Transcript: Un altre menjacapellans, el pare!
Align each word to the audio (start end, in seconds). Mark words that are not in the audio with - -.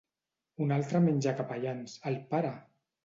Un 0.65 0.71
altre 0.77 1.01
menjacapellans, 1.07 1.95
el 2.13 2.21
pare! 2.33 2.59